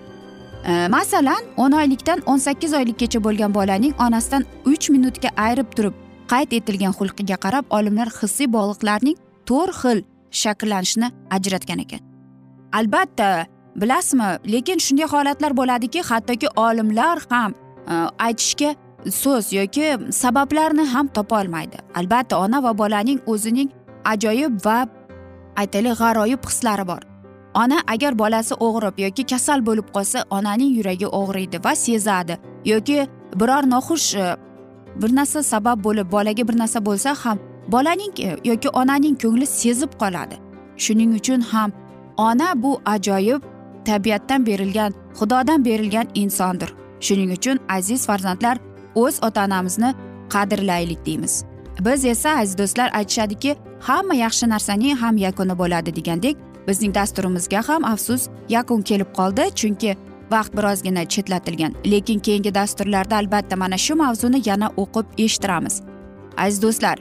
E, 0.70 0.88
masalan 0.88 1.42
o'n 1.56 1.72
oylikdan 1.72 2.22
o'n 2.26 2.38
sakkiz 2.38 2.74
oylikgacha 2.74 3.24
bo'lgan 3.24 3.54
bolaning 3.54 3.94
onasidan 4.06 4.44
uch 4.66 4.90
minutga 4.90 5.28
ayirib 5.36 5.70
turib 5.76 5.94
qayd 6.30 6.52
etilgan 6.58 6.94
xulqiga 6.98 7.36
qarab 7.44 7.64
olimlar 7.78 8.08
hissiy 8.18 8.48
bog'liqlarning 8.56 9.16
to'rt 9.48 9.74
xil 9.82 9.98
shakllanishini 10.42 11.08
ajratgan 11.36 11.80
ekan. 11.84 12.02
Albatta 12.78 13.46
bilasizmi 13.76 14.28
lekin 14.52 14.78
shunday 14.86 15.08
holatlar 15.14 15.56
bo'ladiki 15.60 16.00
hattoki 16.10 16.48
olimlar 16.56 17.18
ham 17.30 17.52
e, 17.54 17.94
aytishga 18.26 18.70
so'z 19.22 19.52
yoki 19.52 19.86
sabablarni 20.22 20.84
ham 20.94 21.06
topolmaydi 21.08 21.78
albatta 21.94 22.38
ona 22.44 22.62
va 22.62 22.72
bolaning 22.78 23.20
o'zining 23.26 23.70
ajoyib 24.12 24.58
va 24.66 24.78
aytaylik 25.56 25.96
g'aroyib 26.02 26.42
hislari 26.50 26.86
bor. 26.90 27.02
Ona 27.54 27.78
agar 27.94 28.18
bolasi 28.18 28.54
og'rib 28.66 29.00
yoki 29.04 29.24
kasal 29.32 29.64
bo'lib 29.68 29.88
qolsa 29.94 30.22
onaning 30.36 30.70
yuragi 30.78 31.06
og'riydi 31.20 31.64
va 31.64 31.72
sezadi 31.74 32.36
yoki 32.64 32.98
biror 33.40 33.64
noxush 33.74 34.14
e, 34.14 34.36
bir 34.96 35.16
narsa 35.16 35.42
sabab 35.42 35.84
bo'lib 35.84 36.12
bolaga 36.12 36.48
bir 36.48 36.58
narsa 36.58 36.84
bo'lsa 36.84 37.14
ham 37.14 37.38
bolaning 37.68 38.20
e, 38.20 38.36
yoki 38.44 38.68
onaning 38.68 39.16
ko'ngli 39.22 39.46
sezib 39.46 39.92
qoladi. 40.02 40.36
Shuning 40.76 41.14
uchun 41.14 41.40
ham 41.40 41.72
ona 42.16 42.62
bu 42.62 42.80
ajoyib 42.84 43.42
tabiatdan 43.84 44.46
berilgan 44.46 44.92
xudodan 45.18 45.64
berilgan 45.64 46.06
insondir. 46.14 46.74
Shuning 47.00 47.32
uchun 47.32 47.58
aziz 47.68 48.06
farzandlar 48.06 48.58
o'z 48.94 49.22
ota 49.22 49.44
onamizni 49.44 49.94
qadrlaylik 50.28 51.06
deymiz. 51.06 51.44
Biz 51.80 52.04
esa 52.04 52.30
aziz 52.30 52.58
do'stlar 52.58 52.90
aytishadiki 52.92 53.56
hamma 53.80 54.14
yaxshi 54.14 54.48
narsaning 54.48 54.96
ham 54.96 55.16
yakuni 55.16 55.58
bo'ladi 55.58 55.96
degandek 55.96 56.36
bizning 56.68 56.94
dasturimizga 56.94 57.68
ham 57.68 57.84
afsus 57.84 58.28
yakun 58.48 58.82
kelib 58.82 59.10
qoldi. 59.18 59.44
Chunki 59.60 59.96
vaqt 60.30 60.56
birozgina 60.56 61.04
chetlatilgan. 61.04 61.74
Lekin 61.86 62.18
keyingi 62.18 62.54
dasturlarda 62.54 63.16
albatta 63.16 63.56
mana 63.56 63.78
shu 63.78 63.94
mavzuni 63.94 64.42
yana 64.48 64.72
o'qib 64.76 65.06
eshittiramiz. 65.18 65.82
Aziz 66.36 66.62
do'stlar 66.62 66.98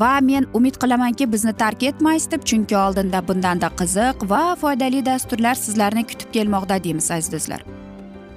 va 0.00 0.20
men 0.20 0.46
umid 0.54 0.76
qilamanki 0.82 1.32
bizni 1.32 1.52
tark 1.52 1.82
etmaysiz 1.82 2.30
deb 2.30 2.42
chunki 2.44 2.76
oldinda 2.76 3.28
bundanda 3.28 3.68
qiziq 3.80 4.28
va 4.30 4.42
foydali 4.60 5.04
dasturlar 5.06 5.54
sizlarni 5.54 6.06
kutib 6.10 6.32
kelmoqda 6.36 6.84
deymiz 6.84 7.10
aziz 7.10 7.32
do'stlar. 7.32 7.64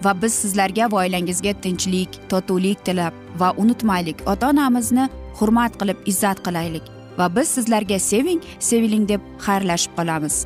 Va 0.04 0.14
biz 0.22 0.34
sizlarga 0.34 0.92
va 0.92 1.04
oilangizga 1.04 1.54
tinchlik 1.66 2.10
totuvlik 2.30 2.86
tilab 2.86 3.14
va 3.40 3.54
unutmaylik 3.58 4.26
ota 4.32 4.50
onamizni 4.50 5.06
hurmat 5.40 5.78
qilib 5.82 6.10
izzat 6.12 6.44
qilaylik. 6.48 6.84
Va 7.18 7.30
biz 7.36 7.48
sizlarga 7.58 8.00
seving 8.00 8.42
seviling 8.60 9.08
deb 9.10 9.22
xayrlashib 9.46 9.96
qolamiz. 10.00 10.46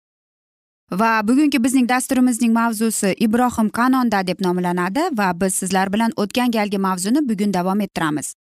Va 0.91 1.21
bugungi 1.23 1.63
bizning 1.63 1.87
dasturimizning 1.89 2.53
mavzusi 2.53 3.13
ibrohim 3.25 3.69
kanonda 3.69 4.27
deb 4.27 4.41
nomlanadi 4.41 5.01
va 5.17 5.31
biz 5.41 5.55
sizlar 5.55 5.93
bilan 5.93 6.11
o'tgan 6.17 6.51
galgi 6.51 6.77
mavzuni 6.77 7.29
bugun 7.29 7.53
davom 7.53 7.81
ettiramiz. 7.81 8.33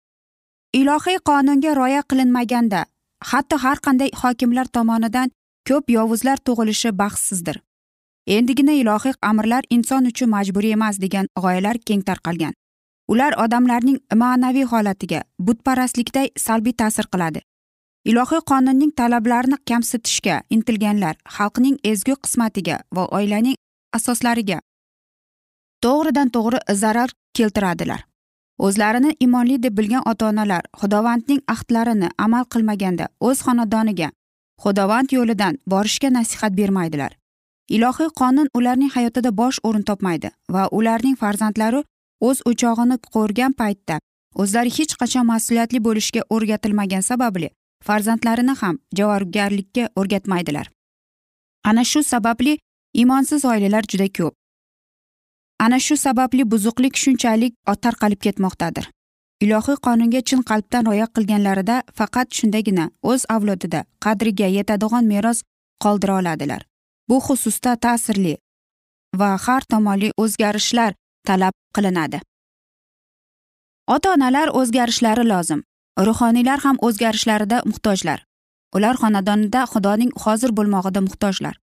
Ilohiy 0.74 1.18
qonunga 1.30 1.76
rioya 1.76 2.02
qilinmaganda 2.10 2.86
hatto 3.32 3.58
har 3.58 3.78
qanday 3.88 4.10
hokimlar 4.22 4.66
tomonidan 4.66 5.32
ko'p 5.68 5.92
yovuzlar 5.98 6.38
tug'ilishi 6.38 6.92
baxtsizdir. 7.02 7.62
Endigina 8.28 8.72
ilohiy 8.72 9.14
amrlar 9.22 9.64
inson 9.70 10.06
uchun 10.06 10.30
majburiy 10.30 10.74
emas 10.74 11.02
degan 11.02 11.28
g'oyalar 11.42 11.78
keng 11.86 12.02
tarqalgan. 12.10 12.54
Ular 13.08 13.34
odamlarning 13.44 13.98
ma'naviy 14.16 14.66
holatiga 14.72 15.24
butparastlikday 15.40 16.28
salbiy 16.38 16.74
ta'sir 16.74 17.06
qiladi. 17.14 17.42
Ilohiy 18.10 18.42
qonunning 18.52 18.92
talablarini 19.00 19.58
kamsitishga 19.70 20.36
intilganlar 20.56 21.16
xalqning 21.36 21.76
ezgu 21.90 22.14
qismatiga 22.24 22.78
va 22.96 23.04
oilaning 23.18 23.58
asoslariga 23.98 24.58
to'g'ridan 25.86 26.32
to'g'ri 26.36 26.60
zarar 26.82 27.12
keltiradilar. 27.38 28.02
O'zlarini 28.66 29.12
imonli 29.26 29.58
deb 29.66 29.78
bilgan 29.80 30.08
ota 30.12 30.30
onalar 30.32 30.64
xudovandning 30.82 31.42
ahdlarini 31.56 32.10
amal 32.26 32.48
qilmaganda 32.56 33.06
o'z 33.28 33.44
xonadoniga 33.46 34.10
xudovand 34.64 35.14
yo'lidan 35.18 35.62
borishga 35.74 36.10
nasihat 36.18 36.58
bermaydilar. 36.62 37.12
Ilohiy 37.76 38.10
qonun 38.22 38.52
ularning 38.58 38.92
hayotida 38.96 39.32
bosh 39.42 39.62
o'rin 39.68 39.86
topmaydi 39.92 40.34
va 40.56 40.64
ularning 40.80 41.16
farzandlari 41.22 41.84
o'z 42.28 42.44
o'chog'ini 42.50 42.98
qo'rgan 43.16 43.54
paytda 43.62 44.02
o'zlari 44.42 44.76
hech 44.80 45.00
qachon 45.02 45.26
mas'uliyatli 45.32 45.86
bo'lishga 45.88 46.22
o'rgatilmagan 46.36 47.10
sababli 47.12 47.50
farzandlarini 47.88 48.56
ham 48.62 48.76
javobgarlikka 48.98 49.90
o'rgatmaydilar. 49.96 50.68
Ana 51.64 51.84
shu 51.84 52.04
sababli 52.04 52.58
imonsiz 52.94 53.46
oilalar 53.46 53.84
juda 53.92 54.08
ko'p. 54.18 54.34
Ana 55.60 55.80
shu 55.80 55.98
sababli 55.98 56.44
buzuqlik 56.52 56.96
shunchalik 57.04 57.54
tarqalib 57.84 58.22
ketmoqdadir. 58.26 58.86
Ilohiy 59.44 59.78
qonunga 59.86 60.22
chin 60.28 60.42
qalbdan 60.50 60.84
rioya 60.86 61.08
qilganlarida 61.16 61.76
faqat 61.98 62.28
shundagina 62.38 62.86
o'z 63.12 63.22
avlodida 63.36 63.84
qadriga 64.06 64.48
yetadigan 64.58 65.06
meros 65.12 65.44
qoldira 65.84 66.14
oladilar. 66.22 66.62
Bu 67.10 67.18
xususda 67.28 67.76
ta'sirli 67.86 68.34
va 69.20 69.30
har 69.46 69.64
tomonli 69.72 70.10
o'zgarishlar 70.24 70.92
talab 71.28 71.54
qilinadi. 71.76 72.20
Ota 73.96 74.14
onalar 74.16 74.48
o'zgarishlari 74.60 75.26
lozim. 75.34 75.64
Ruhoniylar 76.08 76.60
ham 76.66 76.78
o'zgarishlarida 76.82 77.62
muhtojlar. 77.66 78.20
Ular 78.76 78.96
xonadonida 79.02 79.62
xudoning 79.72 80.12
hozir 80.24 80.52
bo'lmog'ida 80.58 81.02
muhtojlar. 81.08 81.56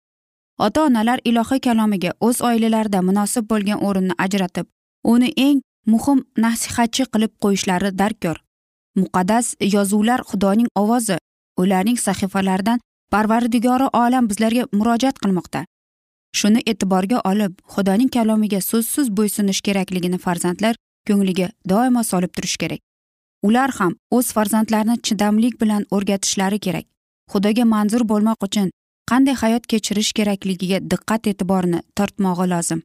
Ota 0.58 0.86
onalar 0.88 1.20
ilohiy 1.30 1.60
kalomiga 1.68 2.12
o'z 2.28 2.42
oilalarida 2.42 3.02
munosib 3.02 3.46
bo'lgan 3.52 3.84
o'rinni 3.88 4.16
ajratib 4.26 4.66
uni 5.04 5.30
eng 5.48 5.62
muhim 5.94 6.24
nasihatchi 6.46 7.06
qilib 7.14 7.32
qo'yishlari 7.44 7.92
darkor. 8.02 8.38
Muqaddas 9.00 9.56
yozuvlar 9.76 10.22
xudoning 10.30 10.70
ovozi 10.82 11.18
ularning 11.62 12.00
sahifalaridan 12.06 12.80
parvardigori 13.14 13.88
olam 14.04 14.30
bizlarga 14.32 14.64
murojaat 14.78 15.20
qilmoqda. 15.24 15.66
Shuni 16.40 16.62
e'tiborga 16.72 17.22
olib 17.32 17.54
xudoning 17.74 18.10
kalomiga 18.16 18.62
so'zsiz 18.72 19.12
bo'ysunish 19.18 19.62
kerakligini 19.68 20.18
farzandlar 20.26 20.76
ko'ngliga 21.08 21.48
doimo 21.72 22.04
solib 22.12 22.32
turish 22.36 22.58
kerak. 22.64 22.82
Ular 23.48 23.72
ham 23.80 23.94
o'z 24.18 24.32
farzandlarini 24.36 24.96
chidamlik 25.06 25.62
bilan 25.62 25.84
o'rgatishlari 25.96 26.60
kerak. 26.66 26.86
Xudoga 27.32 27.66
manzur 27.76 28.04
bo'lmoq 28.12 28.40
uchun 28.48 28.70
qanday 29.12 29.36
hayot 29.42 29.64
kechirish 29.72 30.12
kerakligiga 30.18 30.80
diqqat 30.92 31.28
e'tiborni 31.32 31.80
tortmog'i 31.98 32.46
lozim. 32.54 32.82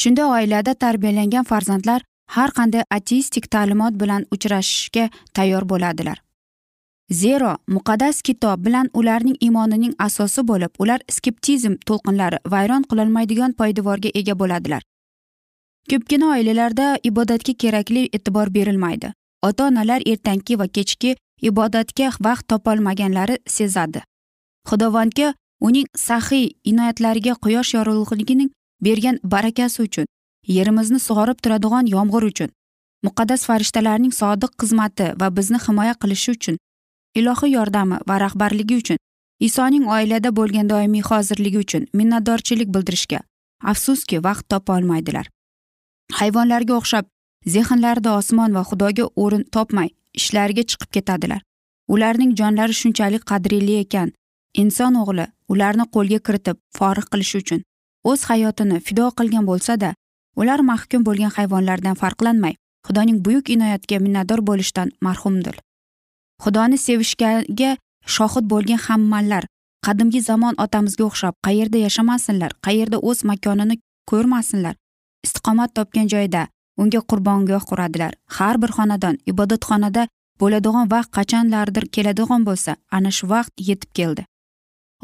Shunday 0.00 0.28
oilada 0.36 0.74
tarbiyalangan 0.84 1.44
farzandlar 1.50 2.00
har 2.36 2.50
qanday 2.58 2.82
ateistik 2.98 3.50
ta'limot 3.54 3.94
bilan 4.02 4.26
uchrashishga 4.34 5.04
tayyor 5.34 5.68
bo'ladilar. 5.72 6.18
Zero 7.10 7.52
muqaddas 7.74 8.22
kitob 8.22 8.64
bilan 8.66 8.90
ularning 8.92 9.36
iymonining 9.40 9.94
asosi 10.06 10.42
bo'lib 10.50 10.82
ular 10.82 11.00
skeptizm 11.16 11.74
to'lqinlari 11.88 12.38
vayron 12.54 12.82
qilolmaydigan 12.90 13.54
poydevorga 13.60 14.10
ega 14.20 14.34
bo'ladilar. 14.42 14.82
Ko'pgina 15.90 16.26
oilalarda 16.34 16.88
ibodatga 17.10 17.54
kerakli 17.62 18.02
e'tibor 18.16 18.54
berilmaydi. 18.56 19.12
Ota 19.42 19.66
onalar 19.66 20.02
ertangi 20.12 20.58
va 20.58 20.66
kechki 20.66 21.16
ibodatga 21.42 22.10
vaqt 22.20 22.46
topolmaganlari 22.50 23.36
sezadi. 23.46 24.00
Xudovandga 24.68 25.34
uning 25.60 25.86
saxiy 25.94 26.46
inoyatlariga 26.64 27.34
quyosh 27.44 27.74
yorug'ligining 27.74 28.50
bergan 28.80 29.18
barakasi 29.24 29.82
uchun 29.82 30.06
yerimizni 30.56 31.00
sug'orib 31.06 31.38
turadigan 31.42 31.86
yomg'ir 31.94 32.26
uchun 32.30 32.50
muqaddas 33.06 33.46
farishtalarning 33.48 34.14
sodiq 34.20 34.52
xizmati 34.62 35.08
va 35.20 35.28
bizni 35.38 35.58
himoya 35.66 35.94
qilishi 36.02 36.34
uchun 36.36 36.56
ilohiy 37.20 37.52
yordami 37.56 37.98
va 38.08 38.18
rahbarligi 38.24 38.78
uchun 38.82 39.02
isoning 39.48 39.84
oilada 39.96 40.30
bo'lgan 40.38 40.70
doimiy 40.72 41.04
hozirligi 41.10 41.58
uchun 41.64 41.88
minnatdorchilik 41.98 42.72
bildirishga 42.74 43.20
afsuski 43.72 44.22
vaqt 44.28 44.48
topa 44.54 44.78
olmaydilar 44.78 45.26
hayvonlarga 46.20 46.74
o'xshab 46.80 47.04
zehnlarida 47.46 48.16
osmon 48.20 48.54
va 48.56 48.62
xudoga 48.70 49.04
o'rin 49.22 49.44
topmay 49.54 49.88
ishlariga 50.14 50.62
chiqib 50.70 50.90
ketadilar. 50.96 51.40
Ularning 51.88 52.36
jonlari 52.38 52.74
shunchalik 52.80 53.24
qadrli 53.30 53.80
ekan. 53.84 54.12
Inson 54.54 54.94
o'g'li 55.02 55.26
ularni 55.52 55.84
qo'lga 55.94 56.18
kiritib 56.26 56.56
forig' 56.78 57.10
qilish 57.12 57.34
uchun 57.40 57.60
o'z 58.10 58.24
hayotini 58.30 58.80
fido 58.86 59.06
qilgan 59.18 59.44
bo'lsada 59.50 59.90
ular 60.40 60.60
mahkum 60.70 61.04
bo'lgan 61.08 61.32
hayvonlardan 61.36 61.96
farqlanmay 62.02 62.54
xudoning 62.86 63.18
buyuk 63.26 63.50
inoyatiga 63.54 63.98
minnatdor 64.04 64.40
bo'lishdan 64.48 64.88
marhumdir. 65.06 65.56
Xudoni 66.44 66.78
sevishgaga 66.86 67.70
shohid 68.16 68.44
bo'lgan 68.52 68.80
hammalar 68.86 69.44
qadimgi 69.86 70.20
zamon 70.30 70.54
otamizga 70.64 71.04
o'xshab 71.08 71.34
qayerda 71.46 71.78
yashamasinlar 71.86 72.50
qayerda 72.66 72.98
o'z 73.08 73.24
makonini 73.30 73.76
ko'rmasinlar 74.10 74.74
istiqomat 75.26 75.74
topgan 75.78 76.06
joyda 76.14 76.42
unga 76.82 77.00
qurbongoh 77.10 77.62
quradilar. 77.70 78.12
Har 78.36 78.56
bir 78.62 78.70
xonadon 78.78 79.16
ibodatxonada 79.30 80.02
bo'ladigan 80.40 80.86
vaqt 80.94 81.10
qachonlardir 81.18 81.84
keladigan 81.94 82.42
bo'lsa 82.48 82.76
ana 82.96 83.10
shu 83.16 83.26
vaqt 83.34 83.52
yetib 83.68 83.90
keldi. 83.98 84.22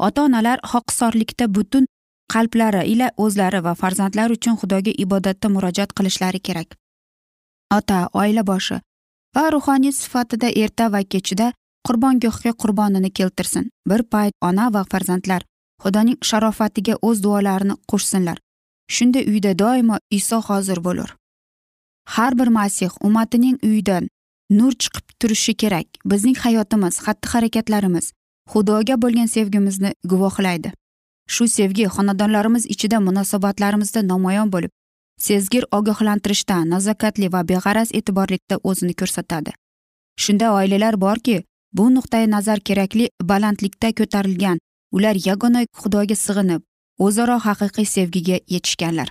Ota 0.07 0.21
onalar 0.27 0.59
xoqsorlikda 0.71 1.45
butun 1.55 1.85
qalblari 2.33 2.81
ila 2.93 3.07
o'zlari 3.23 3.59
va 3.67 3.73
farzandlari 3.81 4.37
uchun 4.37 4.55
xudoga 4.61 4.91
ibodatda 5.05 5.47
murojaat 5.55 5.91
qilishlari 5.97 6.39
kerak. 6.47 6.69
Ota 7.77 7.99
oila 8.21 8.43
boshi 8.51 8.77
va 9.35 9.43
ruhoniy 9.55 9.93
sifatida 10.01 10.49
erta 10.63 10.85
va 10.93 11.01
kechida 11.13 11.47
qurbongohga 11.87 12.51
qurbonini 12.61 13.11
keltirsin. 13.17 13.69
Bir 13.89 14.01
payt 14.11 14.33
ona 14.41 14.65
va 14.75 14.83
farzandlar 14.91 15.41
xudoning 15.83 16.17
sharofatiga 16.29 16.95
o'z 17.07 17.23
duolarini 17.25 17.75
qo'shsinlar. 17.91 18.37
Shunda 18.95 19.19
uyda 19.31 19.51
doimo 19.61 19.97
iso 20.17 20.37
hozir 20.47 20.79
bo'lur. 20.87 21.09
Har 22.05 22.37
bir 22.39 22.47
masih 22.47 22.89
ummatining 23.01 23.57
uyidan 23.63 24.07
nur 24.49 24.71
chiqib 24.71 25.05
turishi 25.19 25.53
kerak. 25.53 25.87
Bizning 26.05 26.37
hayotimiz 26.37 26.99
xatti 27.05 27.27
harakatlarimiz 27.33 28.11
xudoga 28.51 28.95
bo'lgan 29.01 29.25
sevgimizni 29.25 29.93
guvohlaydi. 30.03 30.71
Shu 31.27 31.47
sevgi 31.47 31.85
xonadonlarimiz 31.95 32.65
ichida 32.73 32.99
munosabatlarimizda 32.99 34.07
namoyon 34.07 34.51
bo'lib 34.53 34.71
sezgir 35.17 35.63
ogohlantirishda 35.71 36.57
nazokatli 36.73 37.31
va 37.33 37.41
beg'araz 37.51 37.89
e'tiborlikda 37.97 38.55
o'zini 38.63 38.93
ko'rsatadi. 38.93 39.51
Shunday 40.23 40.49
oilalar 40.49 41.01
borki 41.01 41.43
bu 41.73 41.85
nuqtai 41.95 42.25
nazar 42.35 42.59
kerakli 42.59 43.09
balandlikda 43.31 43.91
ko'tarilgan 43.99 44.57
ular 44.91 45.15
yagona 45.27 45.61
xudoga 45.81 46.15
sig'inib 46.25 46.61
o'zaro 47.05 47.37
haqiqiy 47.47 47.87
sevgiga 47.95 48.37
yetishganlar. 48.53 49.09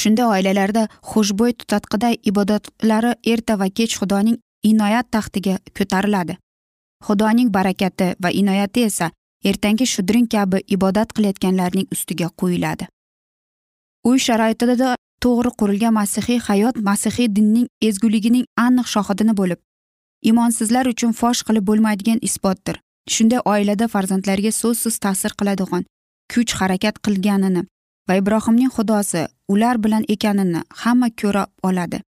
Shunda 0.00 0.28
oilalarda 0.34 0.82
xushbo'y 1.10 1.52
tutatqiday 1.60 2.14
ibodatlari 2.30 3.12
erta 3.32 3.58
va 3.60 3.68
kech 3.78 3.98
xudoning 4.00 4.38
inoyat 4.70 5.06
taxtiga 5.14 5.58
ko'tariladi. 5.76 6.38
Xudoning 7.06 7.48
barakati 7.56 8.08
va 8.22 8.30
inoyati 8.40 8.80
esa 8.90 9.10
ertangi 9.44 9.86
shudring 9.94 10.26
kabi 10.34 10.58
ibodat 10.76 11.08
qilayotganlarning 11.16 11.86
ustiga 11.94 12.28
quyiladi 12.40 12.86
uy 14.10 14.18
sharoitida 14.18 14.94
to'g'ri 15.24 15.50
qurilgan 15.60 15.94
masihiy 15.94 16.40
hayot 16.48 16.78
masihiy 16.88 17.28
dinning 17.36 17.66
ezguligining 17.88 18.46
aniq 18.66 18.88
shohidini 18.94 19.34
bo'lib 19.40 19.60
imonsizlar 20.30 20.86
uchun 20.92 21.12
fosh 21.20 21.42
qilib 21.46 21.66
bo'lmaydigan 21.68 22.18
isbotdir. 22.28 22.76
Shunday 23.12 23.40
oilada 23.52 23.86
farzandlarga 23.94 24.52
so'zsiz 24.62 24.98
ta'sir 25.04 25.32
qiladigan 25.38 25.86
kuch 26.32 26.52
harakat 26.60 27.00
qilganini 27.06 27.62
va 28.08 28.14
ibrohimning 28.20 28.70
xudosi 28.76 29.22
ular 29.52 29.76
bilan 29.84 30.04
ekanini 30.14 30.60
hamma 30.82 31.08
ko'ra 31.20 31.46
oladi. 31.68 31.98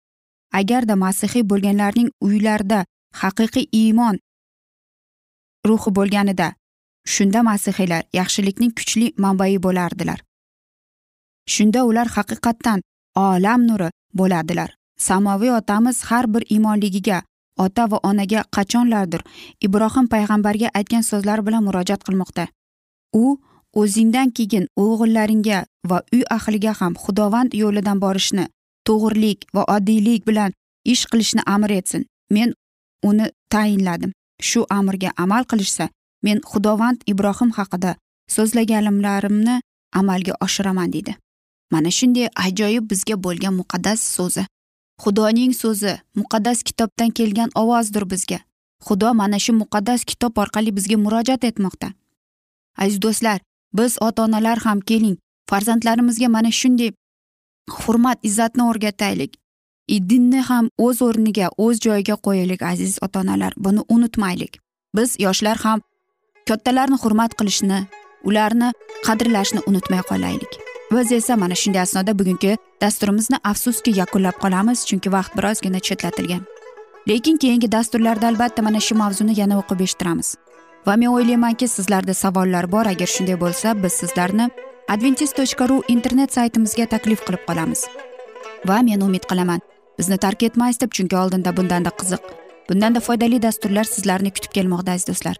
Agarda 0.52 0.94
masihiy 1.04 1.44
bo'lganlarning 1.50 2.10
uylarida 2.26 2.84
haqiqiy 3.22 3.66
iymon 3.80 4.16
ruhi 5.68 5.90
bo'lganida 5.98 6.48
shunda 7.14 7.42
masihiylar 7.50 8.02
yaxshilikning 8.18 8.72
kuchli 8.78 9.06
manbai 9.24 9.58
bo'lardilar. 9.66 10.18
Shunda 11.54 11.80
ular 11.90 12.08
haqiqatdan 12.16 12.80
olam 13.26 13.60
nuri 13.68 13.88
bo'ladilar 14.18 14.70
samoviy 14.96 15.52
otamiz 15.60 16.02
har 16.08 16.26
bir 16.34 16.42
iymonligiga 16.54 17.22
ota 17.58 17.84
va 17.90 17.98
onaga 18.02 18.44
qachonlardir 18.56 19.22
ibrohim 19.66 20.06
payg'ambarga 20.14 20.68
aytgan 20.78 21.04
so'zlar 21.10 21.46
bilan 21.46 21.64
murojaat 21.64 22.02
qilmoqda. 22.06 22.46
U 23.12 23.38
o'zingdan 23.80 24.30
keyin 24.36 24.66
o'g'illaringga 24.84 25.58
va 25.90 25.98
uy 26.14 26.22
ahliga 26.36 26.72
ham 26.80 26.94
xudovand 27.04 27.50
yo'lidan 27.62 27.98
borishni 28.04 28.44
to'g'rilik 28.86 29.38
va 29.54 29.62
oddiylik 29.76 30.26
bilan 30.28 30.50
ish 30.92 31.04
qilishni 31.10 31.42
amr 31.54 31.70
etsin. 31.78 32.06
Men 32.30 32.54
uni 33.08 33.26
tayinladim. 33.52 34.12
Shu 34.48 34.60
amrga 34.78 35.10
amal 35.24 35.44
qilishsa 35.50 35.88
men 36.26 36.38
xudovand 36.50 36.98
ibrohim 37.12 37.50
haqida 37.58 37.96
so'zlaganlarimni 38.36 39.60
amalga 40.00 40.34
oshiraman 40.44 40.92
deydi 40.94 41.14
mana 41.74 41.90
shunday 41.90 42.28
ajoyib 42.46 42.84
bizga 42.90 43.16
bo'lgan 43.24 43.54
muqaddas 43.60 44.00
so'zi. 44.16 44.44
Xudoning 45.02 45.52
so'zi 45.62 45.92
muqaddas 46.20 46.62
kitobdan 46.68 47.10
kelgan 47.18 47.50
ovozdir 47.62 48.04
bizga. 48.12 48.38
Xudo 48.86 49.08
mana 49.20 49.38
shu 49.44 49.52
muqaddas 49.62 50.04
kitob 50.10 50.38
orqali 50.42 50.70
bizga 50.76 50.96
murojaat 51.04 51.42
etmoqda. 51.50 51.88
Aziz 52.82 52.98
do'stlar 53.04 53.38
biz 53.78 53.96
ota 54.00 54.22
onalar 54.22 54.58
ham 54.66 54.80
keling 54.80 55.16
farzandlarimizga 55.50 56.28
mana 56.28 56.50
shunday 56.50 56.90
hurmat 57.70 58.18
izzatni 58.22 58.62
o'rgataylik. 58.70 59.32
E, 59.88 59.96
dinni 60.10 60.40
ham 60.40 60.68
o'z 60.78 61.02
o'rniga 61.06 61.48
o'z 61.64 61.80
joyiga 61.86 62.16
qo'yaylik 62.26 62.62
aziz 62.62 62.98
ota 63.02 63.20
onalar 63.20 63.52
buni 63.56 63.82
unutmaylik. 63.88 64.58
Biz 64.96 65.16
yoshlar 65.24 65.56
ham 65.64 65.80
kattalarni 66.48 66.96
hurmat 67.02 67.34
qilishni 67.38 67.80
ularni 68.28 68.72
qadrlashni 69.06 69.60
unutmay 69.68 70.02
qolaylik. 70.10 70.52
Biz 70.92 71.12
esa 71.12 71.36
mana 71.36 71.54
shunday 71.54 71.82
asnoda 71.82 72.18
bugungi 72.18 72.56
dasturimizni 72.80 73.36
afsuski 73.50 73.90
yakunlab 74.00 74.36
qolamiz 74.44 74.86
chunki 74.88 75.12
vaqt 75.16 75.36
birozgina 75.36 75.80
chetlatilgan. 75.80 76.42
Lekin 77.08 77.36
keyingi 77.36 77.72
dasturlarda 77.72 78.28
albatta 78.28 78.62
mana 78.62 78.80
shu 78.80 78.94
mavzuni 78.94 79.40
yana 79.40 79.58
o'qib 79.60 79.80
eshittiramiz. 79.86 80.36
Va 80.86 80.96
men 80.96 81.08
o'ylaymanki 81.08 81.68
sizlarda 81.68 82.14
savollar 82.14 82.72
bor. 82.72 82.86
Agar 82.86 83.06
shunday 83.06 83.38
bo'lsa 83.40 83.74
biz 83.82 83.92
sizlarni 83.92 84.48
adventis 84.88 85.32
tochka 85.32 85.68
ru 85.68 85.82
internet 85.88 86.32
saytimizga 86.32 86.86
taklif 86.86 87.24
qilib 87.26 87.46
qolamiz. 87.48 87.86
Va 88.68 88.82
men 88.82 89.00
umid 89.00 89.28
qilaman 89.30 89.60
bizni 89.98 90.18
tark 90.18 90.42
etmaysiz 90.42 90.80
deb 90.80 90.92
chunki 90.96 91.16
oldinda 91.16 91.56
bundanda 91.56 91.90
qiziq 92.00 92.22
bundanda 92.68 93.00
foydali 93.00 93.42
dasturlar 93.42 93.84
sizlarni 93.84 94.30
kutib 94.36 94.52
kelmoqda 94.56 94.96
aziz 94.96 95.08
do'stlar. 95.12 95.36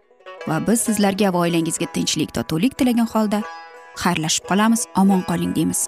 Va 0.47 0.61
biz 0.67 0.87
sizlarga 0.87 1.33
va 1.33 1.45
oilangizga 1.47 1.87
tinchlik 1.97 2.33
totuvlik 2.37 2.77
tilagan 2.77 3.09
holda 3.13 3.43
xayrlashib 4.03 4.49
qolamiz. 4.51 4.87
Omon 4.95 5.21
qoling 5.29 5.55
deymiz. 5.55 5.87